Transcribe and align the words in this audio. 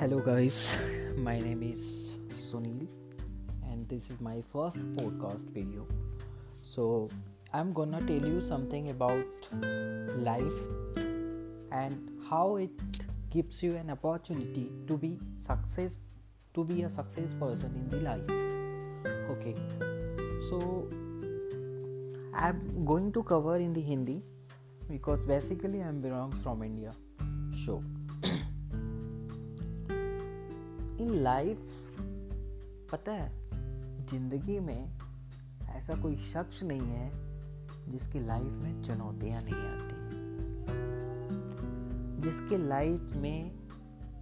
guys, 0.00 0.78
my 1.18 1.38
name 1.38 1.62
is 1.62 2.16
Sunil 2.34 2.88
and 3.70 3.86
this 3.86 4.08
is 4.08 4.18
my 4.18 4.42
first 4.50 4.78
podcast 4.96 5.44
video. 5.50 5.86
So, 6.62 7.10
I'm 7.52 7.74
gonna 7.74 8.00
tell 8.00 8.24
you 8.24 8.40
something 8.40 8.88
about 8.88 9.26
life 10.16 10.60
and 11.70 12.08
how 12.30 12.56
it 12.56 12.70
gives 13.28 13.62
you 13.62 13.76
an 13.76 13.90
opportunity 13.90 14.72
to 14.86 14.96
be 14.96 15.18
success 15.36 15.98
to 16.54 16.64
be 16.64 16.82
a 16.84 16.88
success 16.88 17.34
person 17.34 17.70
in 17.76 17.90
the 17.90 18.00
life. 18.00 18.30
Okay. 19.36 19.54
So, 20.48 20.88
I'm 22.32 22.86
going 22.86 23.12
to 23.12 23.22
cover 23.22 23.58
in 23.58 23.74
the 23.74 23.82
Hindi 23.82 24.22
because 24.88 25.20
basically 25.26 25.82
I'm 25.82 26.00
belong 26.00 26.32
from 26.42 26.62
India. 26.62 26.92
So, 27.66 27.84
in 31.00 31.14
life 31.14 31.58
पता 32.92 33.12
है 33.12 33.32
ज़िंदगी 34.06 34.58
में 34.60 34.98
ऐसा 35.68 35.94
कोई 35.94 36.16
शख्स 36.16 36.62
नहीं 36.62 36.80
है 36.80 37.10
जिसकी 37.92 38.20
लाइफ 38.20 38.52
में 38.52 38.82
चुनौतियाँ 38.82 39.42
नहीं 39.42 39.54
आती। 39.54 40.00
जिसके 42.20 42.68
लाइफ 42.68 43.00
में 43.00 43.50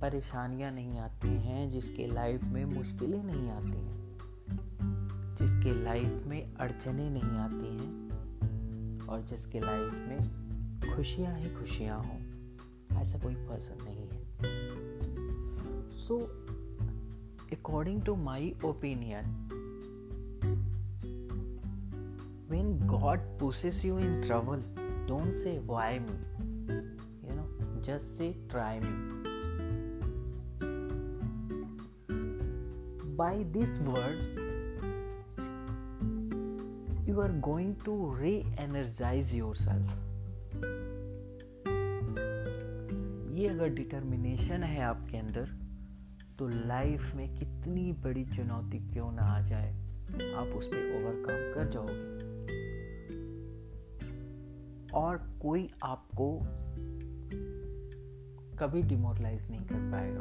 परेशानियाँ 0.00 0.72
नहीं 0.72 0.98
आती 0.98 1.28
हैं 1.28 1.70
जिसके 1.70 2.06
लाइफ 2.06 2.44
में 2.44 2.64
मुश्किलें 2.64 3.22
नहीं 3.24 3.50
आती 3.50 3.78
हैं 3.86 3.98
जिसके 5.36 5.84
लाइफ 5.84 6.22
में 6.26 6.54
अड़चने 6.54 7.10
नहीं 7.10 7.38
आती 7.38 7.76
हैं 7.76 9.06
और 9.06 9.22
जिसके 9.22 9.60
लाइफ 9.60 9.92
में 9.92 10.96
खुशियाँ 10.96 11.38
ही 11.38 11.50
खुशियाँ 11.50 11.98
हों 11.98 12.20
ऐसा 13.02 13.18
कोई 13.18 13.34
पर्सन 13.34 13.84
नहीं 13.84 14.08
है। 14.08 14.24
सो 15.96 16.18
so, 16.18 16.59
according 17.52 18.02
to 18.02 18.16
my 18.16 18.54
opinion, 18.62 19.24
when 22.48 22.78
God 22.86 23.20
pushes 23.38 23.84
you 23.84 23.98
in 23.98 24.22
trouble, 24.26 24.62
don't 25.06 25.36
say 25.36 25.58
why 25.66 25.98
me. 25.98 26.12
You 26.68 27.34
know, 27.34 27.46
just 27.82 28.16
say 28.18 28.36
try 28.48 28.80
me. 28.80 28.92
By 33.16 33.44
this 33.52 33.78
word, 33.80 34.18
you 37.06 37.20
are 37.20 37.34
going 37.48 37.76
to 37.84 37.94
re 38.20 38.46
energize 38.58 39.34
yourself. 39.34 39.96
ये 43.40 43.48
अगर 43.48 43.68
determination 43.74 44.62
है 44.62 44.80
आपके 44.82 45.16
अंदर 45.16 45.48
तो 46.40 46.48
life 46.48 47.14
में 47.14 47.36
कितनी 47.36 47.92
बड़ी 47.92 48.24
चुनौती 48.24 48.78
क्यों 48.78 49.12
ना 49.12 49.22
आ 49.22 49.40
जाए? 49.40 49.72
आप 50.34 50.46
उस 50.46 50.66
पर 50.66 50.76
ओवरकम 50.76 51.54
कर 51.54 51.68
जाओगे। 51.68 52.20
और 54.94 55.16
कोई 55.42 55.70
आपको 55.82 56.38
कभी 58.56 58.82
डिमोरलाइज 58.82 59.50
नहीं 59.50 59.60
कर 59.60 59.90
पाएगा। 59.92 60.20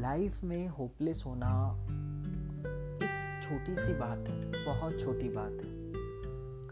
लाइफ 0.00 0.42
में 0.44 0.68
होपलेस 0.68 1.22
होना 1.26 1.76
एक 3.04 3.40
छोटी 3.42 3.82
सी 3.82 3.94
बात 3.94 4.18
है, 4.18 4.64
बहुत 4.64 5.00
छोटी 5.00 5.28
बात 5.28 5.52
है। 5.52 5.81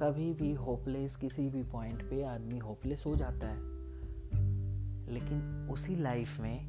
कभी 0.03 0.33
भी 0.33 0.53
होपलेस 0.53 1.16
किसी 1.16 1.49
भी 1.49 1.62
पॉइंट 1.62 2.11
पे 2.11 2.22
आदमी 2.22 2.59
होपलेस 2.59 3.05
हो 3.06 3.16
जाता 3.16 3.49
है। 3.49 3.59
लेकिन 5.12 5.69
उसी 5.71 5.97
लाइफ 5.97 6.41
में 6.41 6.69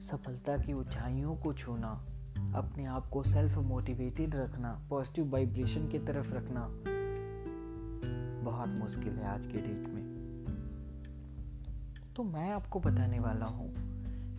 सफलता 0.00 0.56
की 0.56 0.72
ऊंचाइयों 0.72 1.36
को 1.36 1.52
छूना, 1.52 2.06
अपने 2.54 2.84
आप 2.84 3.06
को 3.06 3.22
सेल्फ 3.22 3.58
मोटिवेटेड 3.58 4.34
रखना 4.34 4.86
पॉजिटिव 4.90 5.30
वाइब्रेशन 5.30 5.88
की 5.88 5.98
तरफ़ 5.98 6.32
रखना, 6.32 6.68
बहुत 8.44 8.68
मुश्किल 8.68 9.12
है 9.12 9.26
आज 9.26 9.46
के 9.46 9.58
डेट 9.58 9.86
में। 9.86 10.14
तो 12.16 12.24
मैं 12.24 12.50
आपको 12.50 12.80
बताने 12.80 13.18
वाला 13.18 13.46
हूँ 13.46 13.74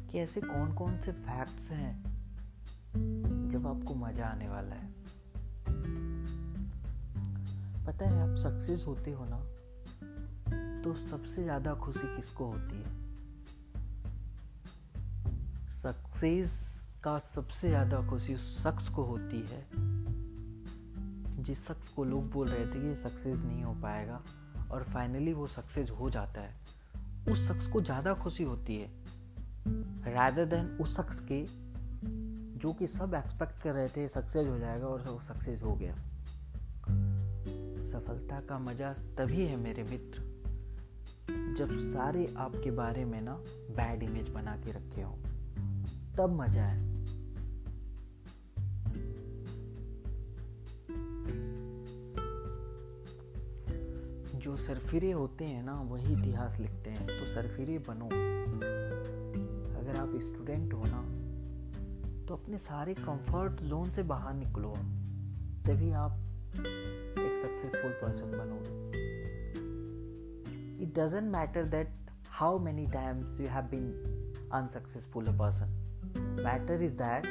कि 0.08 0.20
ऐसे 0.20 0.42
कौन 0.42 0.74
कौन 0.74 1.00
से 1.00 1.12
फैक्ट्स 1.12 1.72
हैं 1.72 2.16
जब 3.46 3.68
आपको 3.68 3.96
मज़ा 3.96 4.26
आने 4.26 4.48
वाला 4.50 4.76
है। 4.76 4.94
पता 7.86 8.06
है, 8.06 8.22
आप 8.22 8.36
सक्सेस 8.38 8.84
होते 8.88 9.12
हो 9.12 9.26
ना 9.26 9.40
तो 10.84 10.94
सबसे 11.00 11.44
ज़्यादा 11.44 11.74
खुशी 11.76 12.16
किसको 12.16 12.46
होती 12.46 12.76
है? 12.76 12.94
सक्सेस 15.74 16.54
का 17.04 17.18
सबसे 17.20 17.70
ज़्यादा 17.70 18.02
खुशी 18.10 18.34
उस 18.34 18.64
शख्स 18.64 18.88
को 18.90 19.04
होती 19.04 19.40
है, 19.42 19.66
जिस 21.44 21.66
शख्स 21.68 21.88
को 21.88 22.04
लोग 22.04 22.30
बोल 22.32 22.50
रहे 22.50 22.66
थे 22.66 22.82
कि 22.82 22.96
सक्सेस 22.96 23.44
नहीं 23.44 23.64
हो 23.64 23.74
पाएगा 23.82 24.22
और 24.72 24.84
फाइनली 24.84 25.34
वो 25.34 25.48
सक्सेस 25.48 25.90
हो 25.90 26.10
जाता 26.10 26.42
है। 26.42 26.54
उस 27.32 27.48
शख्स 27.48 27.68
को 27.68 27.82
ज़्यादा 27.82 28.14
खुशी 28.14 28.44
होती 28.44 28.76
है 28.76 28.90
रादर 30.14 30.46
देन 30.46 30.66
उस 30.82 30.96
शख्स 30.98 31.20
के 31.22 31.42
जो 32.56 32.74
कि 32.74 32.88
सब 32.88 33.14
एक्सपेक्ट 33.14 33.62
कर 33.62 33.74
रहे 33.74 33.88
थे 33.88 34.08
सक्सेस 34.08 34.48
हो 34.48 34.58
जाएगा 34.60 34.88
और 34.88 35.02
वो 35.02 35.20
सक्सेस 35.20 35.64
हो 35.64 35.76
गया। 35.76 35.96
सफलता 37.86 38.40
का 38.40 38.60
मज़ा 38.60 38.94
तभी 38.94 39.46
है 39.46 39.56
मेरे 39.56 39.84
मित्र, 39.84 40.20
जब 41.58 41.70
सारे 41.94 42.34
आपके 42.38 42.72
बारे 42.72 43.06
में 43.06 43.22
ना 43.22 43.34
बैड 43.72 44.04
इमेज 44.04 44.30
बना 44.30 44.56
के 44.58 44.72
रखे 44.72 45.02
हो। 45.02 45.18
तब 46.18 46.38
मज़ा 46.42 46.64
है। 46.64 46.96
जो 54.40 54.58
सरफिरे 54.58 55.12
होते 55.12 55.46
हैं 55.46 55.64
ना, 55.64 55.82
वही 55.82 56.14
इतिहास 56.14 56.60
लिखते 56.60 56.90
हैं। 56.90 57.08
तो 57.08 57.34
सरफिरे 57.34 57.78
बनो। 57.78 58.06
अगर 59.80 60.00
आप 60.00 60.12
स्टूडेंट 60.16 60.74
हो 60.74 60.84
ना 60.88 61.25
तो 62.28 62.34
अपने 62.34 62.58
सारे 62.58 62.94
कंफर्ट 62.94 63.62
जोन 63.62 63.90
से 63.90 64.04
बाहर 64.04 64.34
निकलो 64.34 64.70
तभी 65.66 65.92
आप 66.04 66.14
एक 66.60 67.36
सक्सेसफुल 67.44 67.92
पर्सन 68.02 68.32
बनोगे। 68.32 68.74
It 70.84 70.90
doesn't 71.00 71.32
matter 71.36 71.64
that 71.76 71.90
how 72.40 72.60
many 72.60 72.86
times 72.94 73.40
you 73.40 73.48
have 73.48 73.66
been 73.74 73.86
unsuccessful 74.54 75.26
a 75.26 75.38
person 75.40 75.70
matter 76.46 76.84
is 76.84 76.96
that 77.04 77.28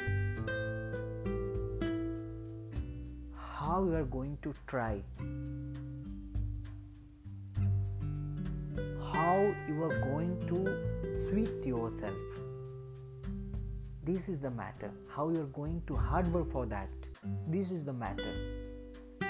how 3.57 3.87
you 3.87 3.95
are 3.95 4.07
going 4.17 4.37
to 4.43 4.51
try 4.69 5.03
how 9.15 9.35
you 9.67 9.83
are 9.85 9.97
going 9.99 10.31
to 10.47 10.57
sweet 11.17 11.65
yourself. 11.65 12.44
This 14.05 14.29
is 14.29 14.39
the 14.39 14.51
matter. 14.51 14.91
How 15.09 15.29
you're 15.29 15.47
going 15.47 15.81
to 15.87 15.95
hard 15.95 16.31
work 16.31 16.51
for 16.51 16.65
that? 16.67 16.89
This 17.47 17.71
is 17.71 17.83
the 17.83 17.93
matter. 17.93 18.33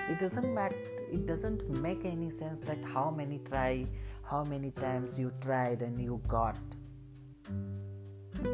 It 0.09 0.19
doesn't 0.19 0.53
matter 0.53 0.75
it 1.11 1.25
doesn't 1.25 1.61
make 1.81 2.03
any 2.03 2.29
sense 2.29 2.59
that 2.61 2.83
how 2.83 3.09
many 3.09 3.39
try 3.49 3.85
how 4.23 4.43
many 4.43 4.71
times 4.71 5.19
you 5.19 5.31
tried 5.39 5.81
and 5.81 6.01
you 6.01 6.19
got 6.27 6.57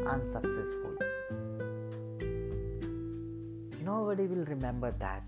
unsuccessful. 0.06 0.96
Nobody 3.84 4.26
will 4.26 4.44
remember 4.44 4.94
that. 4.98 5.24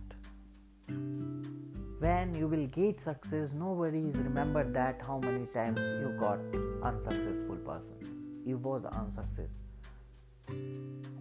When 1.99 2.35
you 2.35 2.47
will 2.47 2.67
get 2.67 3.01
success 3.01 3.53
nobody 3.55 4.07
is 4.07 4.17
remember 4.17 4.65
that 4.79 5.03
how 5.07 5.19
many 5.19 5.47
times 5.47 5.81
you 6.01 6.15
got 6.21 6.39
unsuccessful 6.83 7.57
person. 7.57 7.97
You 8.45 8.59
was 8.59 8.85
unsuccessful 8.85 9.64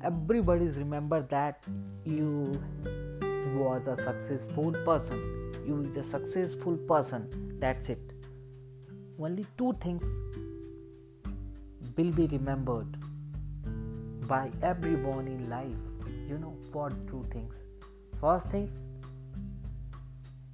everybody's 0.01 0.77
remember 0.77 1.21
that 1.23 1.63
you 2.05 2.51
was 3.55 3.87
a 3.87 3.95
successful 3.95 4.71
person. 4.85 5.51
You 5.65 5.83
is 5.83 5.97
a 5.97 6.03
successful 6.03 6.77
person. 6.77 7.57
That's 7.59 7.89
it. 7.89 8.13
Only 9.19 9.45
two 9.57 9.77
things 9.79 10.05
will 11.95 12.11
be 12.11 12.27
remembered 12.27 12.97
by 14.27 14.51
everyone 14.61 15.27
in 15.27 15.49
life 15.49 15.77
you 16.27 16.37
know 16.37 16.55
what 16.71 16.93
two 17.07 17.25
things. 17.31 17.63
First 18.19 18.49
things 18.49 18.87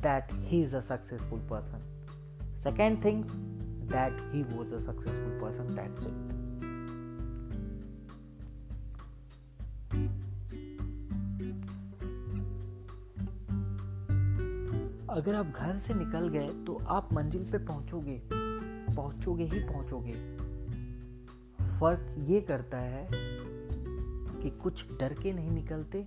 that 0.02 0.32
he 0.46 0.64
is 0.64 0.74
a 0.74 0.82
successful 0.82 1.40
person. 1.50 1.80
Second 2.56 3.02
things 3.02 3.38
that 3.88 4.14
he 4.34 4.44
was 4.44 4.72
a 4.72 4.80
successful 4.80 5.32
person. 5.40 5.76
That's 5.76 6.06
it 6.06 6.39
अगर 15.10 15.36
आप 15.36 15.46
घर 15.46 15.78
से 15.78 15.94
निकल 15.94 16.30
गए 16.30 16.48
तो 16.48 16.86
आप 16.88 17.14
मंजिल 17.14 17.44
पे 17.44 17.58
पहुंचोगे। 17.58 18.22
पहुंचोगे 18.96 19.44
ही 19.44 19.60
पहुंचोगे। 19.60 20.12
फ़र्क 21.80 22.16
ये 22.30 22.42
करता 22.42 22.78
है 22.78 23.08
कि 24.42 24.50
कुछ 24.50 24.86
डर 25.00 25.14
के 25.14 25.34
नहीं 25.34 25.52
निकलते 25.52 26.06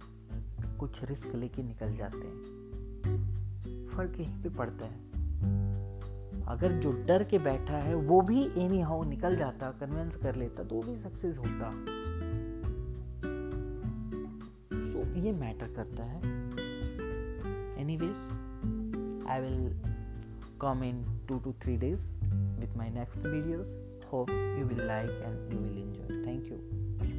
कुछ 0.80 1.04
रिस्क 1.04 1.34
लेके 1.34 1.62
निकल 1.62 1.96
जाते 1.96 2.18
हैं। 2.18 2.42
फ़र्क 3.88 4.20
यहीं 4.20 4.42
पे 4.42 4.48
पड़ता 4.48 4.86
है। 4.86 5.12
अगर 6.42 6.72
जो 6.72 6.92
डर 6.92 7.24
के 7.24 7.38
बैठा 7.38 7.76
है 7.76 7.94
वो 7.94 8.20
भी 8.20 8.50
एनी 8.56 8.80
हाउ 8.80 9.04
निकल 9.04 9.36
जाता 9.36 9.70
कन्विंस 9.70 10.16
कर 10.16 10.34
लेता 10.36 10.64
तो 10.64 10.74
वो 10.74 10.82
भी 10.82 10.96
सक्सेस 10.96 11.38
होता। 11.38 11.70
सो 14.80 15.04
so, 15.04 15.16
ये 15.16 15.32
मैटर 15.32 15.66
करता 15.66 16.04
है। 16.04 16.20
Anyways 17.80 18.51
I 19.32 19.40
will 19.40 19.72
come 20.58 20.82
in 20.82 21.04
two 21.26 21.40
to 21.44 21.54
three 21.60 21.76
days 21.76 22.02
with 22.60 22.74
my 22.76 22.90
next 22.90 23.22
videos. 23.22 23.68
Hope 24.10 24.28
you 24.30 24.68
will 24.70 24.84
like 24.84 25.16
and 25.24 25.36
you 25.50 25.58
will 25.64 25.78
enjoy. 25.84 26.22
Thank 26.22 26.50
you. 26.50 27.11